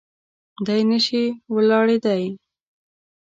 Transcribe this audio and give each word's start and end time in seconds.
دی 0.65 0.81
نه 0.89 0.99
شي 1.05 1.23
ولاړېدای. 1.53 2.23